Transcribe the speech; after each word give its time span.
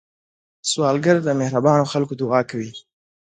سوالګر 0.69 1.17
د 1.23 1.29
مهربانو 1.41 1.89
خلکو 1.91 2.13
دعا 2.21 2.41
کوي 2.49 2.71